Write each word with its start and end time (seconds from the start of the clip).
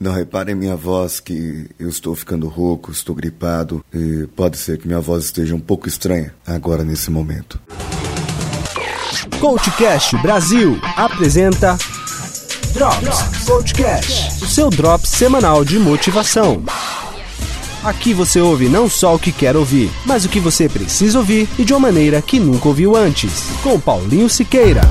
Não 0.00 0.12
reparem 0.12 0.54
minha 0.54 0.76
voz 0.76 1.18
que 1.18 1.68
eu 1.76 1.88
estou 1.88 2.14
ficando 2.14 2.46
rouco, 2.46 2.92
estou 2.92 3.16
gripado 3.16 3.84
e 3.92 4.28
pode 4.36 4.56
ser 4.56 4.78
que 4.78 4.86
minha 4.86 5.00
voz 5.00 5.24
esteja 5.24 5.56
um 5.56 5.60
pouco 5.60 5.88
estranha 5.88 6.32
agora 6.46 6.84
nesse 6.84 7.10
momento. 7.10 7.60
Coachcast 9.40 10.16
Brasil 10.18 10.78
apresenta 10.96 11.76
Drops 12.72 13.44
Coachcast, 13.44 14.44
o 14.44 14.46
seu 14.46 14.70
drops 14.70 15.10
semanal 15.10 15.64
de 15.64 15.80
motivação. 15.80 16.62
Aqui 17.82 18.14
você 18.14 18.40
ouve 18.40 18.68
não 18.68 18.88
só 18.88 19.16
o 19.16 19.18
que 19.18 19.32
quer 19.32 19.56
ouvir, 19.56 19.90
mas 20.04 20.24
o 20.24 20.28
que 20.28 20.38
você 20.38 20.68
precisa 20.68 21.18
ouvir 21.18 21.48
e 21.58 21.64
de 21.64 21.72
uma 21.72 21.80
maneira 21.80 22.22
que 22.22 22.38
nunca 22.38 22.68
ouviu 22.68 22.94
antes. 22.94 23.50
Com 23.62 23.80
Paulinho 23.80 24.28
Siqueira. 24.28 24.82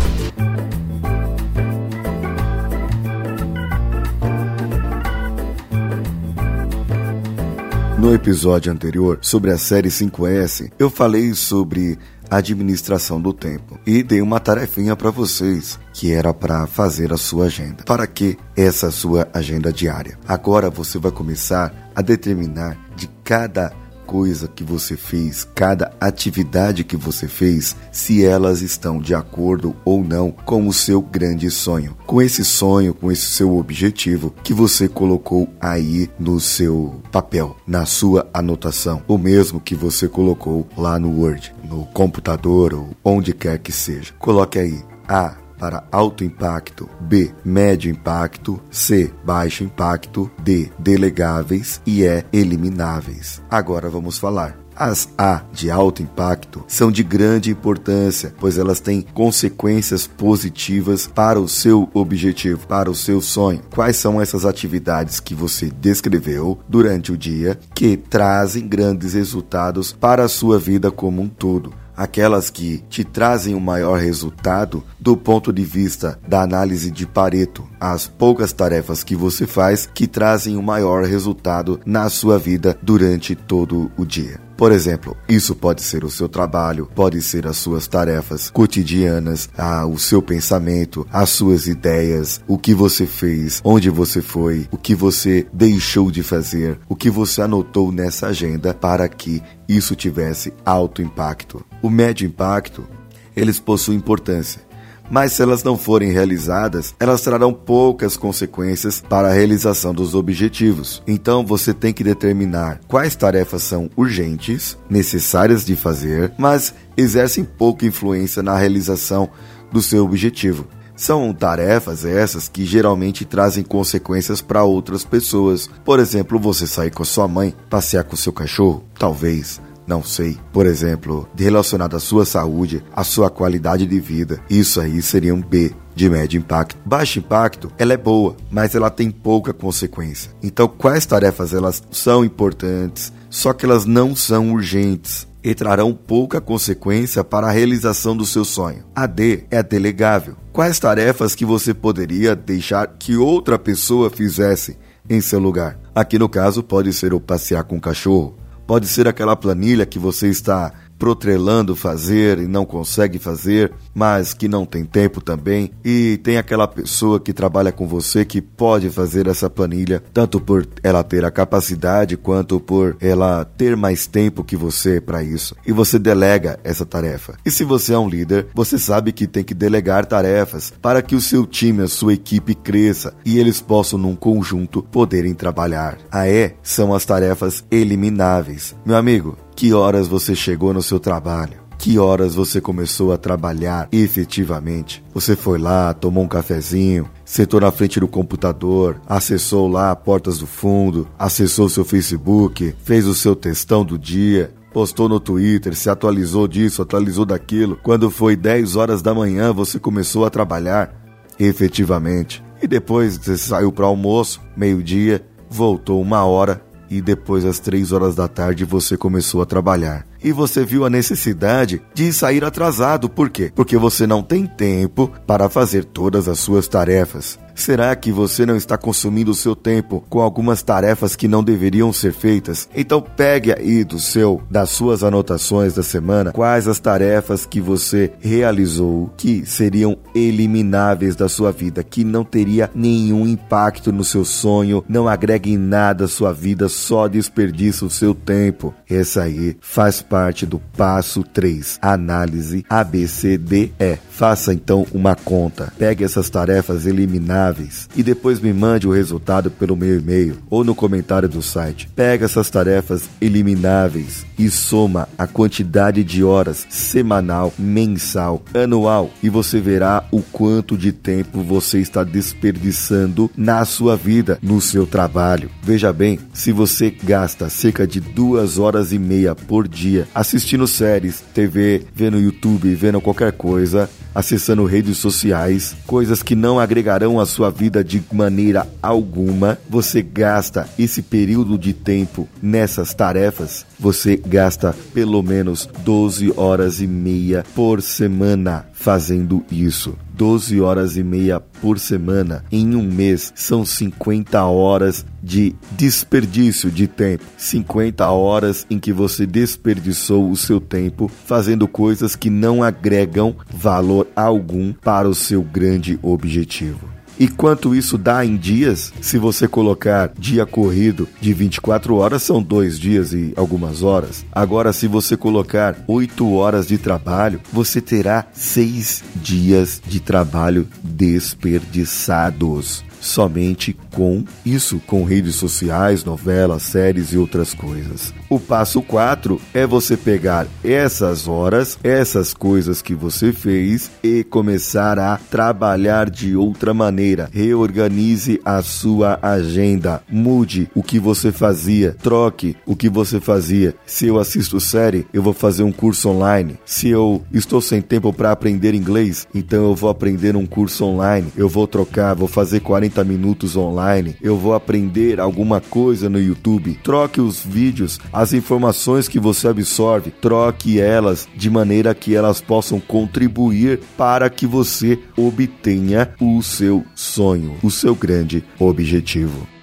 No 7.97 8.13
episódio 8.13 8.71
anterior 8.71 9.17
sobre 9.23 9.49
a 9.51 9.57
série 9.57 9.89
5S, 9.89 10.71
eu 10.77 10.87
falei 10.87 11.33
sobre 11.33 11.97
administração 12.29 13.19
do 13.19 13.33
tempo 13.33 13.79
e 13.87 14.03
dei 14.03 14.21
uma 14.21 14.39
tarefinha 14.39 14.95
para 14.95 15.09
vocês 15.09 15.79
que 15.93 16.13
era 16.13 16.31
para 16.31 16.67
fazer 16.67 17.11
a 17.11 17.17
sua 17.17 17.45
agenda. 17.45 17.83
Para 17.85 18.05
que 18.05 18.37
essa 18.55 18.91
sua 18.91 19.27
agenda 19.33 19.73
diária? 19.73 20.15
Agora 20.27 20.69
você 20.69 20.99
vai 20.99 21.11
começar 21.11 21.91
a 21.95 22.01
determinar 22.03 22.77
de 22.95 23.07
cada 23.23 23.73
coisa 24.07 24.47
que 24.47 24.63
você 24.63 24.95
fez, 24.95 25.45
cada 25.53 25.91
atividade 25.99 26.85
que 26.85 26.95
você 26.95 27.27
fez, 27.27 27.75
se 27.91 28.25
elas 28.25 28.61
estão 28.61 28.99
de 28.99 29.13
acordo 29.13 29.75
ou 29.83 30.01
não 30.01 30.31
com 30.31 30.65
o 30.65 30.71
seu 30.71 31.01
grande 31.01 31.51
sonho, 31.51 31.95
com 32.05 32.21
esse 32.21 32.45
sonho, 32.45 32.93
com 32.93 33.11
esse 33.11 33.25
seu 33.25 33.57
objetivo 33.57 34.33
que 34.41 34.53
você 34.53 34.87
colocou 34.87 35.49
aí 35.59 36.09
no 36.17 36.39
seu 36.39 37.01
papel, 37.11 37.57
na 37.67 37.85
sua 37.85 38.29
anotação, 38.33 39.03
o 39.07 39.17
mesmo 39.17 39.59
que 39.59 39.75
você 39.75 40.07
colocou 40.07 40.65
lá 40.77 40.97
no 40.97 41.19
Word, 41.19 41.53
no 41.69 41.85
computador 41.87 42.73
ou 42.73 42.95
onde 43.03 43.33
quer 43.33 43.59
que 43.59 43.73
seja. 43.73 44.13
Coloque 44.17 44.57
aí 44.57 44.81
A 45.07 45.46
para 45.57 45.83
alto 45.91 46.23
impacto, 46.23 46.89
B, 47.01 47.31
médio 47.43 47.91
impacto, 47.91 48.61
C, 48.69 49.11
baixo 49.23 49.63
impacto, 49.63 50.29
D, 50.43 50.69
delegáveis 50.77 51.81
e 51.85 52.03
E, 52.03 52.25
elimináveis. 52.31 53.41
Agora 53.49 53.89
vamos 53.89 54.17
falar. 54.17 54.67
As 54.79 55.09
A 55.17 55.41
de 55.51 55.71
alto 55.71 56.03
impacto 56.03 56.63
são 56.67 56.91
de 56.91 57.03
grande 57.03 57.49
importância, 57.49 58.31
pois 58.39 58.59
elas 58.59 58.79
têm 58.79 59.01
consequências 59.01 60.05
positivas 60.05 61.07
para 61.07 61.41
o 61.41 61.47
seu 61.47 61.89
objetivo, 61.95 62.67
para 62.67 62.89
o 62.89 62.95
seu 62.95 63.19
sonho. 63.19 63.61
Quais 63.73 63.97
são 63.97 64.21
essas 64.21 64.45
atividades 64.45 65.19
que 65.19 65.33
você 65.33 65.71
descreveu 65.71 66.59
durante 66.69 67.11
o 67.11 67.17
dia 67.17 67.59
que 67.73 67.97
trazem 67.97 68.67
grandes 68.67 69.15
resultados 69.15 69.91
para 69.91 70.23
a 70.25 70.29
sua 70.29 70.59
vida 70.59 70.91
como 70.91 71.23
um 71.23 71.27
todo? 71.27 71.73
Aquelas 71.97 72.51
que 72.51 72.83
te 72.87 73.03
trazem 73.03 73.55
o 73.55 73.59
maior 73.59 73.99
resultado 73.99 74.83
do 74.99 75.17
ponto 75.17 75.51
de 75.51 75.63
vista 75.63 76.19
da 76.27 76.43
análise 76.43 76.91
de 76.91 77.07
Pareto, 77.07 77.67
as 77.79 78.07
poucas 78.07 78.53
tarefas 78.53 79.03
que 79.03 79.15
você 79.15 79.47
faz 79.47 79.89
que 79.91 80.07
trazem 80.07 80.55
o 80.55 80.61
maior 80.61 81.03
resultado 81.03 81.79
na 81.85 82.07
sua 82.09 82.37
vida 82.37 82.77
durante 82.83 83.35
todo 83.35 83.91
o 83.97 84.05
dia. 84.05 84.47
Por 84.57 84.71
exemplo, 84.71 85.15
isso 85.29 85.53
pode 85.53 85.83
ser 85.83 86.03
o 86.03 86.09
seu 86.09 86.27
trabalho, 86.27 86.89
pode 86.95 87.21
ser 87.21 87.45
as 87.45 87.57
suas 87.57 87.87
tarefas 87.87 88.49
cotidianas, 88.49 89.47
ah, 89.55 89.85
o 89.85 89.99
seu 89.99 90.19
pensamento, 90.19 91.05
as 91.13 91.29
suas 91.29 91.67
ideias, 91.67 92.41
o 92.47 92.57
que 92.57 92.73
você 92.73 93.05
fez, 93.05 93.61
onde 93.63 93.91
você 93.91 94.19
foi, 94.19 94.67
o 94.71 94.77
que 94.77 94.95
você 94.95 95.45
deixou 95.53 96.09
de 96.09 96.23
fazer, 96.23 96.79
o 96.89 96.95
que 96.95 97.07
você 97.07 97.43
anotou 97.43 97.91
nessa 97.91 98.27
agenda 98.27 98.73
para 98.73 99.07
que 99.07 99.43
isso 99.69 99.95
tivesse 99.95 100.51
alto 100.65 101.03
impacto. 101.03 101.63
O 101.81 101.89
médio 101.89 102.27
impacto, 102.27 102.87
eles 103.35 103.59
possuem 103.59 103.97
importância 103.97 104.67
mas 105.09 105.33
se 105.33 105.41
elas 105.41 105.63
não 105.63 105.77
forem 105.77 106.11
realizadas, 106.11 106.93
elas 106.99 107.21
trarão 107.21 107.53
poucas 107.53 108.17
consequências 108.17 109.01
para 109.01 109.29
a 109.29 109.33
realização 109.33 109.93
dos 109.93 110.13
objetivos. 110.13 111.01
Então 111.07 111.45
você 111.45 111.73
tem 111.73 111.93
que 111.93 112.03
determinar 112.03 112.79
quais 112.87 113.15
tarefas 113.15 113.63
são 113.63 113.89
urgentes, 113.95 114.77
necessárias 114.89 115.65
de 115.65 115.75
fazer, 115.75 116.33
mas 116.37 116.73
exercem 116.95 117.43
pouca 117.43 117.85
influência 117.85 118.43
na 118.43 118.57
realização 118.57 119.29
do 119.71 119.81
seu 119.81 120.03
objetivo. 120.03 120.67
São 120.95 121.31
tarefas 121.31 122.03
essas 122.03 122.49
que 122.49 122.65
geralmente 122.65 123.23
trazem 123.23 123.63
consequências 123.63 124.41
para 124.41 124.63
outras 124.63 125.05
pessoas. 125.05 125.69
Por 125.85 125.99
exemplo, 125.99 126.39
você 126.39 126.65
sair 126.65 126.89
com 126.89 127.03
a 127.03 127.05
sua 127.05 127.27
mãe, 127.27 127.53
passear 127.69 128.03
com 128.03 128.15
seu 128.15 128.33
cachorro, 128.33 128.83
talvez 128.97 129.61
não 129.87 130.03
sei, 130.03 130.37
por 130.51 130.65
exemplo, 130.65 131.27
relacionado 131.35 131.95
à 131.95 131.99
sua 131.99 132.25
saúde, 132.25 132.83
à 132.93 133.03
sua 133.05 133.29
qualidade 133.29 133.85
de 133.85 133.99
vida. 133.99 134.39
Isso 134.49 134.81
aí 134.81 135.01
seria 135.01 135.33
um 135.33 135.41
B 135.41 135.73
de 135.95 136.09
médio 136.09 136.37
impacto. 136.37 136.77
Baixo 136.85 137.19
impacto, 137.19 137.71
ela 137.77 137.93
é 137.93 137.97
boa, 137.97 138.35
mas 138.51 138.75
ela 138.75 138.89
tem 138.89 139.09
pouca 139.09 139.53
consequência. 139.53 140.29
Então, 140.43 140.67
quais 140.67 141.05
tarefas 141.05 141.53
elas 141.53 141.81
são 141.89 142.25
importantes, 142.25 143.13
só 143.29 143.53
que 143.53 143.65
elas 143.65 143.85
não 143.85 144.15
são 144.15 144.51
urgentes 144.51 145.25
e 145.43 145.55
trarão 145.55 145.93
pouca 145.93 146.41
consequência 146.41 147.23
para 147.23 147.47
a 147.47 147.51
realização 147.51 148.17
do 148.17 148.25
seu 148.25 148.43
sonho. 148.43 148.83
A 148.93 149.07
D 149.07 149.45
é 149.49 149.63
delegável. 149.63 150.35
Quais 150.51 150.77
tarefas 150.77 151.33
que 151.33 151.45
você 151.45 151.73
poderia 151.73 152.35
deixar 152.35 152.87
que 152.99 153.15
outra 153.15 153.57
pessoa 153.57 154.09
fizesse 154.09 154.77
em 155.09 155.21
seu 155.21 155.39
lugar? 155.39 155.79
Aqui 155.95 156.19
no 156.19 156.27
caso 156.27 156.61
pode 156.61 156.91
ser 156.91 157.13
o 157.13 157.19
passear 157.21 157.63
com 157.63 157.77
o 157.77 157.81
cachorro, 157.81 158.35
Pode 158.67 158.85
ser 158.85 159.07
aquela 159.07 159.33
planilha 159.33 159.85
que 159.85 159.97
você 159.97 160.27
está 160.27 160.73
protrelando 160.97 161.75
fazer 161.75 162.39
e 162.39 162.47
não 162.47 162.65
consegue 162.65 163.19
fazer, 163.19 163.71
mas 163.93 164.33
que 164.33 164.47
não 164.47 164.65
tem 164.65 164.83
tempo 164.83 165.21
também, 165.21 165.71
e 165.83 166.19
tem 166.23 166.37
aquela 166.37 166.67
pessoa 166.67 167.19
que 167.19 167.33
trabalha 167.33 167.71
com 167.71 167.87
você 167.87 168.25
que 168.25 168.41
pode 168.41 168.89
fazer 168.89 169.27
essa 169.27 169.49
planilha, 169.49 170.03
tanto 170.13 170.39
por 170.39 170.67
ela 170.83 171.03
ter 171.03 171.23
a 171.25 171.31
capacidade 171.31 172.17
quanto 172.17 172.59
por 172.59 172.97
ela 172.99 173.45
ter 173.45 173.75
mais 173.75 174.07
tempo 174.07 174.43
que 174.43 174.55
você 174.55 174.99
para 174.99 175.23
isso. 175.23 175.55
E 175.65 175.71
você 175.71 175.99
delega 175.99 176.59
essa 176.63 176.85
tarefa. 176.85 177.37
E 177.45 177.51
se 177.51 177.63
você 177.63 177.93
é 177.93 177.99
um 177.99 178.09
líder, 178.09 178.47
você 178.53 178.77
sabe 178.77 179.11
que 179.11 179.27
tem 179.27 179.43
que 179.43 179.53
delegar 179.53 180.05
tarefas 180.05 180.73
para 180.81 181.01
que 181.01 181.15
o 181.15 181.21
seu 181.21 181.45
time, 181.45 181.83
a 181.83 181.87
sua 181.87 182.13
equipe 182.13 182.55
cresça 182.55 183.13
e 183.25 183.39
eles 183.39 183.61
possam 183.61 183.99
num 183.99 184.15
conjunto 184.15 184.83
poderem 184.83 185.33
trabalhar. 185.33 185.97
A 186.11 186.27
E 186.27 186.53
são 186.63 186.93
as 186.93 187.05
tarefas 187.05 187.63
elimináveis. 187.69 188.75
Meu 188.85 188.95
amigo, 188.95 189.37
que 189.57 189.73
horas 189.73 190.07
você 190.07 190.35
chegou 190.35 190.71
no 190.71 190.83
seu 190.83 190.99
trabalho? 190.99 191.57
Que 191.79 191.97
horas 191.97 192.35
você 192.35 192.61
começou 192.61 193.11
a 193.11 193.17
trabalhar 193.17 193.89
efetivamente? 193.91 195.03
Você 195.15 195.35
foi 195.35 195.57
lá, 195.57 195.95
tomou 195.95 196.23
um 196.23 196.27
cafezinho, 196.27 197.09
sentou 197.25 197.59
na 197.59 197.71
frente 197.71 197.99
do 197.99 198.07
computador, 198.07 199.01
acessou 199.07 199.67
lá 199.67 199.95
Portas 199.95 200.37
do 200.37 200.45
Fundo, 200.45 201.07
acessou 201.17 201.67
seu 201.69 201.83
Facebook, 201.83 202.75
fez 202.83 203.07
o 203.07 203.15
seu 203.15 203.35
textão 203.35 203.83
do 203.83 203.97
dia, 203.97 204.53
postou 204.71 205.09
no 205.09 205.19
Twitter, 205.19 205.75
se 205.75 205.89
atualizou 205.89 206.47
disso, 206.47 206.83
atualizou 206.83 207.25
daquilo. 207.25 207.79
Quando 207.81 208.11
foi 208.11 208.35
10 208.35 208.75
horas 208.75 209.01
da 209.01 209.11
manhã, 209.11 209.51
você 209.51 209.79
começou 209.79 210.23
a 210.23 210.29
trabalhar 210.29 210.93
efetivamente. 211.39 212.43
E 212.61 212.67
depois 212.67 213.17
você 213.17 213.35
saiu 213.35 213.71
para 213.71 213.87
almoço, 213.87 214.39
meio-dia, 214.55 215.25
voltou 215.49 215.99
uma 215.99 216.23
hora 216.25 216.61
e 216.89 217.01
depois 217.01 217.45
às 217.45 217.59
três 217.59 217.91
horas 217.91 218.15
da 218.15 218.27
tarde 218.27 218.65
você 218.65 218.97
começou 218.97 219.41
a 219.41 219.45
trabalhar 219.45 220.05
e 220.23 220.31
você 220.31 220.65
viu 220.65 220.85
a 220.85 220.89
necessidade 220.89 221.81
de 221.93 222.11
sair 222.11 222.43
atrasado. 222.43 223.09
Por 223.09 223.29
quê? 223.29 223.51
Porque 223.55 223.77
você 223.77 224.07
não 224.07 224.23
tem 224.23 224.45
tempo 224.45 225.11
para 225.25 225.49
fazer 225.49 225.85
todas 225.85 226.27
as 226.27 226.39
suas 226.39 226.67
tarefas. 226.67 227.39
Será 227.57 227.95
que 227.95 228.11
você 228.11 228.45
não 228.45 228.55
está 228.55 228.77
consumindo 228.77 229.31
o 229.31 229.35
seu 229.35 229.55
tempo 229.55 230.05
com 230.09 230.19
algumas 230.19 230.61
tarefas 230.61 231.15
que 231.15 231.27
não 231.27 231.43
deveriam 231.43 231.91
ser 231.91 232.13
feitas? 232.13 232.69
Então 232.73 233.01
pegue 233.01 233.51
aí 233.51 233.83
do 233.83 233.99
seu, 233.99 234.39
das 234.49 234.69
suas 234.69 235.03
anotações 235.03 235.73
da 235.73 235.81
semana, 235.81 236.31
quais 236.31 236.67
as 236.67 236.79
tarefas 236.79 237.47
que 237.47 237.59
você 237.59 238.11
realizou 238.21 239.11
que 239.17 239.43
seriam 239.43 239.97
elimináveis 240.13 241.15
da 241.15 241.27
sua 241.27 241.51
vida, 241.51 241.83
que 241.83 242.03
não 242.03 242.23
teria 242.23 242.69
nenhum 242.75 243.27
impacto 243.27 243.91
no 243.91 244.03
seu 244.03 244.23
sonho, 244.23 244.85
não 244.87 245.07
agrega 245.07 245.49
em 245.49 245.57
nada 245.57 246.05
à 246.05 246.07
sua 246.07 246.31
vida, 246.31 246.69
só 246.69 247.07
desperdiça 247.07 247.83
o 247.83 247.89
seu 247.89 248.13
tempo. 248.13 248.71
Essa 248.87 249.23
aí 249.23 249.57
faz 249.59 249.99
parte 249.99 250.45
do 250.45 250.59
passo 250.77 251.23
3, 251.23 251.79
análise 251.81 252.63
ABCDE. 252.69 253.73
Faça 254.11 254.53
então 254.53 254.85
uma 254.93 255.15
conta. 255.15 255.73
Pegue 255.77 256.03
essas 256.03 256.29
tarefas 256.29 256.85
eliminadas 256.85 257.46
e 257.95 258.03
depois 258.03 258.39
me 258.39 258.51
mande 258.51 258.87
o 258.87 258.91
resultado 258.91 259.49
pelo 259.49 259.75
meu 259.75 259.99
e-mail 259.99 260.37
ou 260.49 260.63
no 260.63 260.75
comentário 260.75 261.29
do 261.29 261.41
site. 261.41 261.89
Pega 261.95 262.25
essas 262.25 262.49
tarefas 262.49 263.09
elimináveis 263.21 264.25
e 264.37 264.49
soma 264.49 265.07
a 265.17 265.25
quantidade 265.25 266.03
de 266.03 266.23
horas 266.23 266.65
semanal, 266.69 267.53
mensal, 267.57 268.43
anual 268.53 269.09
e 269.21 269.29
você 269.29 269.59
verá 269.59 270.03
o 270.11 270.21
quanto 270.21 270.77
de 270.77 270.91
tempo 270.91 271.41
você 271.41 271.79
está 271.79 272.03
desperdiçando 272.03 273.29
na 273.35 273.63
sua 273.65 273.95
vida, 273.95 274.37
no 274.41 274.59
seu 274.59 274.85
trabalho. 274.85 275.49
Veja 275.63 275.93
bem, 275.93 276.19
se 276.33 276.51
você 276.51 276.89
gasta 276.91 277.49
cerca 277.49 277.87
de 277.87 277.99
duas 277.99 278.57
horas 278.57 278.91
e 278.91 278.99
meia 278.99 279.35
por 279.35 279.67
dia 279.67 280.07
assistindo 280.13 280.67
séries, 280.67 281.23
TV, 281.33 281.83
vendo 281.93 282.19
YouTube, 282.19 282.73
vendo 282.75 283.01
qualquer 283.01 283.31
coisa, 283.31 283.89
acessando 284.13 284.65
redes 284.65 284.97
sociais, 284.97 285.75
coisas 285.85 286.23
que 286.23 286.35
não 286.35 286.59
agregarão 286.59 287.19
à 287.19 287.25
sua 287.25 287.49
vida 287.49 287.83
de 287.83 288.03
maneira 288.11 288.67
alguma, 288.81 289.57
você 289.69 290.01
gasta 290.01 290.67
esse 290.77 291.01
período 291.01 291.57
de 291.57 291.73
tempo 291.73 292.27
nessas 292.41 292.93
tarefas, 292.93 293.65
você 293.79 294.17
gasta 294.17 294.75
pelo 294.93 295.21
menos 295.21 295.69
12 295.83 296.33
horas 296.35 296.81
e 296.81 296.87
meia 296.87 297.45
por 297.55 297.81
semana 297.81 298.65
fazendo 298.73 299.45
isso. 299.51 299.95
12 300.17 300.59
horas 300.59 300.97
e 300.97 301.03
meia 301.03 301.39
por 301.39 301.77
semana 301.77 302.43
em 302.51 302.75
um 302.75 302.81
mês 302.81 303.31
são 303.35 303.63
50 303.63 304.43
horas 304.43 305.05
de 305.21 305.55
desperdício 305.73 306.71
de 306.71 306.87
tempo. 306.87 307.23
50 307.37 308.09
horas 308.09 308.65
em 308.69 308.79
que 308.79 308.91
você 308.91 309.27
desperdiçou 309.27 310.29
o 310.29 310.35
seu 310.35 310.59
tempo 310.59 311.09
fazendo 311.25 311.67
coisas 311.67 312.15
que 312.15 312.31
não 312.31 312.63
agregam 312.63 313.35
valor 313.47 314.07
algum 314.15 314.73
para 314.73 315.07
o 315.07 315.13
seu 315.13 315.43
grande 315.43 315.99
objetivo. 316.01 316.96
E 317.19 317.27
quanto 317.27 317.75
isso 317.75 317.97
dá 317.97 318.23
em 318.23 318.37
dias? 318.37 318.93
Se 319.01 319.17
você 319.17 319.47
colocar 319.47 320.11
dia 320.17 320.45
corrido 320.45 321.07
de 321.19 321.33
24 321.33 321.95
horas, 321.95 322.23
são 322.23 322.41
dois 322.41 322.79
dias 322.79 323.13
e 323.13 323.33
algumas 323.35 323.81
horas. 323.81 324.25
Agora, 324.31 324.71
se 324.71 324.87
você 324.87 325.17
colocar 325.17 325.83
8 325.87 326.31
horas 326.33 326.67
de 326.67 326.77
trabalho, 326.77 327.41
você 327.51 327.81
terá 327.81 328.27
seis 328.33 329.03
dias 329.15 329.81
de 329.85 329.99
trabalho 329.99 330.67
desperdiçados 330.83 332.85
somente 332.99 333.75
com 333.97 334.23
isso, 334.45 334.79
com 334.85 335.03
redes 335.03 335.33
sociais, 335.37 336.03
novelas, 336.03 336.61
séries 336.61 337.13
e 337.13 337.17
outras 337.17 337.55
coisas. 337.55 338.13
O 338.29 338.39
passo 338.39 338.79
4 338.79 339.41
é 339.55 339.65
você 339.65 339.97
pegar 339.97 340.45
essas 340.63 341.27
horas, 341.27 341.79
essas 341.83 342.31
coisas 342.31 342.79
que 342.79 342.93
você 342.93 343.33
fez 343.33 343.89
e 344.03 344.23
começar 344.23 344.99
a 344.99 345.17
trabalhar 345.17 346.11
de 346.11 346.35
outra 346.35 346.75
maneira. 346.75 347.27
Reorganize 347.33 348.39
a 348.45 348.61
sua 348.61 349.17
agenda, 349.19 350.03
mude 350.07 350.69
o 350.75 350.83
que 350.83 350.99
você 350.99 351.31
fazia, 351.31 351.95
troque 351.99 352.55
o 352.67 352.75
que 352.75 352.89
você 352.89 353.19
fazia. 353.19 353.73
Se 353.83 354.05
eu 354.05 354.19
assisto 354.19 354.59
série, 354.59 355.07
eu 355.11 355.23
vou 355.23 355.33
fazer 355.33 355.63
um 355.63 355.71
curso 355.71 356.09
online. 356.09 356.59
Se 356.65 356.87
eu 356.87 357.23
estou 357.33 357.61
sem 357.61 357.81
tempo 357.81 358.13
para 358.13 358.31
aprender 358.31 358.75
inglês, 358.75 359.27
então 359.33 359.63
eu 359.63 359.75
vou 359.75 359.89
aprender 359.89 360.35
um 360.35 360.45
curso 360.45 360.85
online. 360.85 361.33
Eu 361.35 361.49
vou 361.49 361.65
trocar, 361.65 362.13
vou 362.13 362.27
fazer 362.27 362.59
40 362.59 363.03
minutos 363.03 363.55
online. 363.55 363.86
Eu 364.21 364.37
vou 364.37 364.53
aprender 364.53 365.19
alguma 365.19 365.61
coisa 365.61 366.09
no 366.09 366.19
YouTube. 366.19 366.79
Troque 366.83 367.21
os 367.21 367.43
vídeos 367.43 367.99
as 368.11 368.33
informações 368.33 369.07
que 369.07 369.19
você 369.19 369.47
absorve, 369.47 370.11
troque 370.11 370.79
elas 370.79 371.27
de 371.35 371.49
maneira 371.49 371.95
que 371.95 372.15
elas 372.15 372.41
possam 372.41 372.79
contribuir 372.79 373.79
para 373.97 374.29
que 374.29 374.45
você 374.45 374.99
obtenha 375.15 376.09
o 376.19 376.41
seu 376.41 376.83
sonho, 376.95 377.55
o 377.63 377.71
seu 377.71 377.95
grande 377.95 378.43
objetivo. 378.59 379.56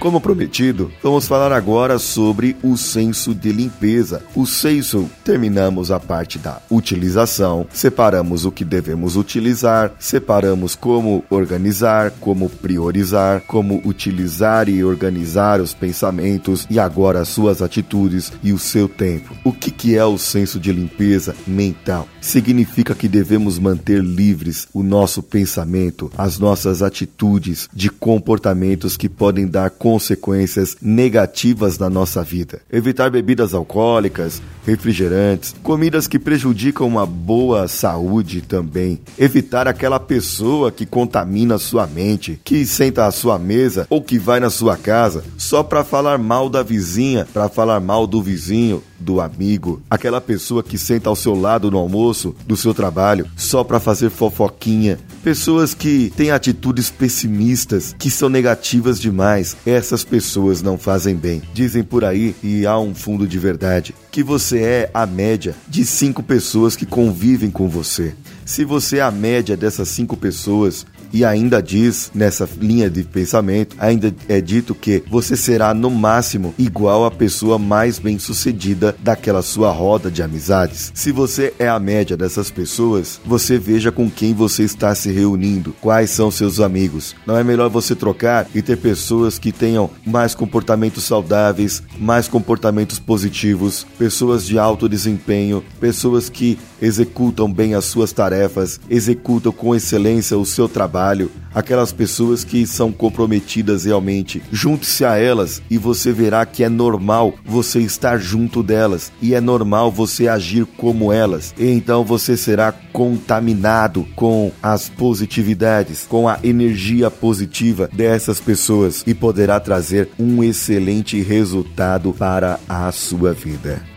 Como 0.00 0.18
prometido, 0.18 0.90
vamos 1.02 1.28
falar 1.28 1.52
agora 1.52 1.98
sobre 1.98 2.56
o 2.62 2.74
senso 2.74 3.34
de 3.34 3.52
limpeza. 3.52 4.22
O 4.34 4.46
senso, 4.46 5.10
terminamos 5.22 5.90
a 5.90 6.00
parte 6.00 6.38
da 6.38 6.62
utilização, 6.70 7.66
separamos 7.70 8.46
o 8.46 8.50
que 8.50 8.64
devemos 8.64 9.14
utilizar, 9.14 9.92
separamos 9.98 10.74
como 10.74 11.22
organizar, 11.28 12.12
como 12.12 12.48
priorizar, 12.48 13.42
como 13.42 13.82
utilizar 13.84 14.70
e 14.70 14.82
organizar 14.82 15.60
os 15.60 15.74
pensamentos 15.74 16.66
e 16.70 16.80
agora 16.80 17.20
as 17.20 17.28
suas 17.28 17.60
atitudes 17.60 18.32
e 18.42 18.54
o 18.54 18.58
seu 18.58 18.88
tempo. 18.88 19.36
O 19.44 19.52
que, 19.52 19.70
que 19.70 19.98
é 19.98 20.04
o 20.04 20.16
senso 20.16 20.58
de 20.58 20.72
limpeza 20.72 21.36
mental? 21.46 22.08
Significa 22.22 22.94
que 22.94 23.06
devemos 23.06 23.58
manter 23.58 24.02
livres 24.02 24.66
o 24.72 24.82
nosso 24.82 25.22
pensamento, 25.22 26.10
as 26.16 26.38
nossas 26.38 26.80
atitudes 26.80 27.68
de 27.70 27.90
comportamentos 27.90 28.96
que 28.96 29.06
podem 29.06 29.46
dar 29.46 29.68
consequências 29.90 30.76
negativas 30.80 31.76
na 31.76 31.90
nossa 31.90 32.22
vida. 32.22 32.62
Evitar 32.70 33.10
bebidas 33.10 33.52
alcoólicas, 33.52 34.40
refrigerantes, 34.64 35.52
comidas 35.64 36.06
que 36.06 36.16
prejudicam 36.16 36.86
uma 36.86 37.04
boa 37.04 37.66
saúde 37.66 38.40
também. 38.40 39.00
Evitar 39.18 39.66
aquela 39.66 39.98
pessoa 39.98 40.70
que 40.70 40.86
contamina 40.86 41.58
sua 41.58 41.88
mente, 41.88 42.40
que 42.44 42.64
senta 42.64 43.04
à 43.04 43.10
sua 43.10 43.36
mesa 43.36 43.84
ou 43.90 44.00
que 44.00 44.16
vai 44.16 44.38
na 44.38 44.48
sua 44.48 44.76
casa 44.76 45.24
só 45.36 45.64
para 45.64 45.82
falar 45.82 46.18
mal 46.18 46.48
da 46.48 46.62
vizinha, 46.62 47.26
para 47.32 47.48
falar 47.48 47.80
mal 47.80 48.06
do 48.06 48.22
vizinho, 48.22 48.80
do 49.00 49.20
amigo, 49.20 49.82
aquela 49.90 50.20
pessoa 50.20 50.62
que 50.62 50.78
senta 50.78 51.08
ao 51.08 51.16
seu 51.16 51.34
lado 51.34 51.70
no 51.70 51.78
almoço 51.78 52.34
do 52.46 52.56
seu 52.56 52.74
trabalho 52.74 53.26
só 53.36 53.64
para 53.64 53.80
fazer 53.80 54.10
fofoquinha, 54.10 54.98
pessoas 55.22 55.74
que 55.74 56.12
têm 56.16 56.30
atitudes 56.30 56.90
pessimistas, 56.90 57.94
que 57.98 58.10
são 58.10 58.28
negativas 58.28 59.00
demais. 59.00 59.56
Essas 59.64 60.04
pessoas 60.04 60.62
não 60.62 60.78
fazem 60.78 61.16
bem. 61.16 61.42
Dizem 61.52 61.82
por 61.82 62.04
aí, 62.04 62.34
e 62.42 62.66
há 62.66 62.78
um 62.78 62.94
fundo 62.94 63.26
de 63.26 63.38
verdade, 63.38 63.94
que 64.10 64.22
você 64.22 64.58
é 64.60 64.90
a 64.92 65.06
média 65.06 65.54
de 65.68 65.84
cinco 65.84 66.22
pessoas 66.22 66.76
que 66.76 66.86
convivem 66.86 67.50
com 67.50 67.68
você. 67.68 68.14
Se 68.44 68.64
você 68.64 68.98
é 68.98 69.02
a 69.02 69.10
média 69.10 69.56
dessas 69.56 69.88
cinco 69.88 70.16
pessoas, 70.16 70.84
e 71.12 71.24
ainda 71.24 71.62
diz 71.62 72.10
nessa 72.14 72.48
linha 72.60 72.88
de 72.88 73.02
pensamento, 73.02 73.76
ainda 73.78 74.14
é 74.28 74.40
dito 74.40 74.74
que 74.74 75.02
você 75.10 75.36
será 75.36 75.74
no 75.74 75.90
máximo 75.90 76.54
igual 76.58 77.04
à 77.04 77.10
pessoa 77.10 77.58
mais 77.58 77.98
bem-sucedida 77.98 78.94
daquela 79.00 79.42
sua 79.42 79.70
roda 79.70 80.10
de 80.10 80.22
amizades. 80.22 80.92
Se 80.94 81.12
você 81.12 81.52
é 81.58 81.68
a 81.68 81.78
média 81.78 82.16
dessas 82.16 82.50
pessoas, 82.50 83.20
você 83.24 83.58
veja 83.58 83.90
com 83.92 84.10
quem 84.10 84.34
você 84.34 84.62
está 84.62 84.94
se 84.94 85.10
reunindo, 85.10 85.74
quais 85.80 86.10
são 86.10 86.30
seus 86.30 86.60
amigos. 86.60 87.14
Não 87.26 87.36
é 87.36 87.44
melhor 87.44 87.68
você 87.68 87.94
trocar 87.94 88.46
e 88.54 88.62
ter 88.62 88.76
pessoas 88.76 89.38
que 89.38 89.52
tenham 89.52 89.90
mais 90.06 90.34
comportamentos 90.34 91.04
saudáveis, 91.04 91.82
mais 91.98 92.28
comportamentos 92.28 92.98
positivos, 92.98 93.86
pessoas 93.98 94.44
de 94.44 94.58
alto 94.58 94.88
desempenho, 94.88 95.62
pessoas 95.80 96.28
que 96.28 96.58
executam 96.80 97.52
bem 97.52 97.74
as 97.74 97.84
suas 97.84 98.12
tarefas, 98.12 98.80
executam 98.88 99.52
com 99.52 99.74
excelência 99.74 100.38
o 100.38 100.46
seu 100.46 100.68
trabalho, 101.00 101.30
aquelas 101.54 101.92
pessoas 101.92 102.44
que 102.44 102.66
são 102.66 102.92
comprometidas 102.92 103.84
realmente. 103.84 104.42
Junte-se 104.52 105.04
a 105.04 105.16
elas 105.16 105.62
e 105.70 105.78
você 105.78 106.12
verá 106.12 106.44
que 106.44 106.62
é 106.62 106.68
normal 106.68 107.34
você 107.44 107.80
estar 107.80 108.18
junto 108.18 108.62
delas 108.62 109.10
e 109.22 109.34
é 109.34 109.40
normal 109.40 109.90
você 109.90 110.28
agir 110.28 110.66
como 110.76 111.12
elas. 111.12 111.54
E 111.58 111.66
então 111.66 112.04
você 112.04 112.36
será 112.36 112.72
contaminado 112.92 114.06
com 114.14 114.52
as 114.62 114.88
positividades, 114.90 116.06
com 116.06 116.28
a 116.28 116.38
energia 116.44 117.10
positiva 117.10 117.88
dessas 117.92 118.38
pessoas 118.38 119.02
e 119.06 119.14
poderá 119.14 119.58
trazer 119.58 120.10
um 120.18 120.44
excelente 120.44 121.20
resultado 121.22 122.12
para 122.12 122.60
a 122.68 122.92
sua 122.92 123.32
vida. 123.32 123.89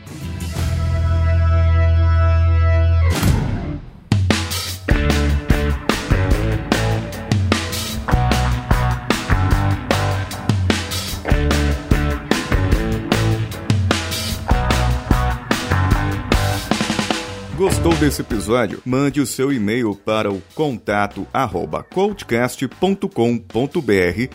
Gostou 17.56 17.94
desse 17.94 18.22
episódio? 18.22 18.82
Mande 18.84 19.22
o 19.22 19.28
seu 19.28 19.54
e-mail 19.54 19.96
para 19.96 20.32
o 20.32 20.42
contato 20.56 21.28
coachcast.com.br 21.92 23.08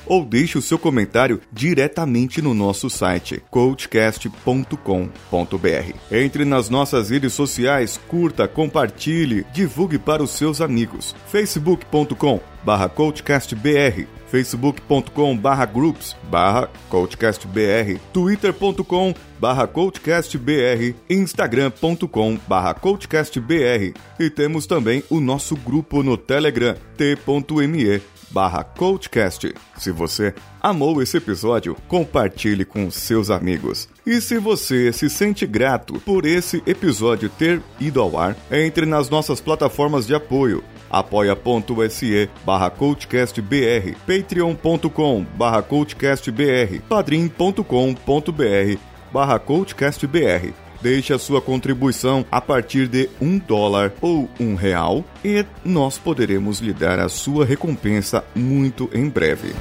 ou 0.07 0.25
deixe 0.25 0.57
o 0.57 0.63
seu 0.63 0.79
comentário 0.79 1.41
diretamente 1.53 2.41
no 2.41 2.55
nosso 2.55 2.89
site 2.89 3.43
coachcast.com.br. 3.51 5.95
Entre 6.13 6.45
nas 6.45 6.71
nossas 6.71 7.11
redes 7.11 7.33
sociais, 7.33 7.99
curta, 8.07 8.47
compartilhe, 8.47 9.45
divulgue 9.53 9.99
para 9.99 10.23
os 10.23 10.31
seus 10.31 10.61
amigos. 10.61 11.13
facebook.com 11.27 12.41
barra 12.65 12.89
coachcastbr 12.89 14.19
facebook.com 14.29 15.37
barra 15.37 15.65
groups 15.65 16.15
barra 16.31 16.69
coachcastbr, 16.89 17.99
twitter.com 18.13 19.15
barra 19.41 19.67
coachcastbr, 19.67 20.95
instagram.com 21.09 22.39
barra 22.47 22.75
coachcastbr 22.75 23.95
e 24.19 24.31
temos 24.31 24.67
também 24.67 25.03
o 25.11 25.21
nosso 25.21 25.57
grupo 25.57 26.03
no 26.03 26.17
Telegram, 26.17 26.75
t.me 26.97 28.03
barra 28.31 28.63
coachcast. 28.63 29.55
Se 29.79 29.91
você 29.91 30.35
amou 30.61 31.01
esse 31.01 31.17
episódio, 31.17 31.75
compartilhe 31.89 32.65
com 32.65 32.91
seus 32.91 33.31
amigos. 33.31 33.89
E 34.07 34.21
se 34.21 34.39
você 34.39 34.93
se 34.93 35.09
sente 35.09 35.47
grato 35.47 35.95
por 36.01 36.27
esse 36.27 36.63
episódio 36.67 37.31
ter 37.31 37.63
ido 37.81 38.03
ao 38.03 38.19
ar, 38.19 38.37
entre 38.51 38.85
nas 38.85 39.09
nossas 39.09 39.41
plataformas 39.41 40.07
de 40.07 40.15
apoio 40.15 40.63
apoia.se 40.91 42.31
barra 42.45 42.71
coachcastbr, 42.71 43.97
patreon.com 44.07 45.25
barra 45.37 45.63
coachcastbr, 45.63 46.81
padrim.com.br 46.89 48.79
barra 49.13 49.39
coachcastbr. 49.39 50.53
Deixe 50.81 51.13
a 51.13 51.19
sua 51.19 51.43
contribuição 51.43 52.25
a 52.31 52.41
partir 52.41 52.87
de 52.87 53.11
um 53.21 53.37
dólar 53.39 53.93
ou 54.01 54.29
um 54.39 54.55
real 54.55 55.05
e 55.25 55.45
nós 55.65 55.99
poderemos 55.99 56.61
lhe 56.61 56.73
dar 56.73 57.01
a 57.01 57.09
sua 57.09 57.45
recompensa 57.45 58.25
muito 58.35 58.89
em 58.93 59.09
breve. 59.09 59.55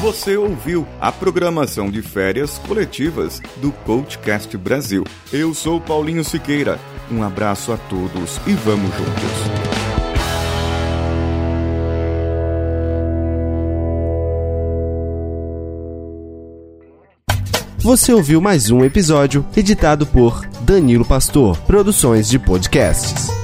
Você 0.00 0.36
ouviu 0.36 0.86
a 1.00 1.10
programação 1.10 1.90
de 1.90 2.02
férias 2.02 2.56
coletivas 2.58 3.42
do 3.56 3.72
Coachcast 3.72 4.56
Brasil. 4.56 5.02
Eu 5.32 5.52
sou 5.52 5.80
Paulinho 5.80 6.22
Siqueira. 6.22 6.78
Um 7.10 7.24
abraço 7.24 7.72
a 7.72 7.76
todos 7.76 8.40
e 8.46 8.52
vamos 8.52 8.90
juntos. 8.94 9.68
Você 17.78 18.12
ouviu 18.12 18.40
mais 18.40 18.70
um 18.70 18.84
episódio 18.84 19.44
editado 19.56 20.06
por 20.06 20.46
Danilo 20.60 21.04
Pastor, 21.04 21.58
Produções 21.62 22.28
de 22.28 22.38
Podcasts. 22.38 23.37